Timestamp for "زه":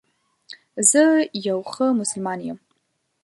0.91-1.01